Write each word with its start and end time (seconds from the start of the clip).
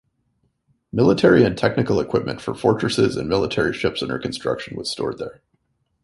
Military 0.91 1.43
and 1.43 1.55
technical 1.55 1.99
equipment 1.99 2.41
for 2.41 2.55
fortresses 2.55 3.15
and 3.15 3.29
military 3.29 3.71
ships 3.71 4.01
under 4.01 4.17
construction 4.17 4.75
was 4.75 4.89
stored 4.89 5.19
there. 5.19 5.43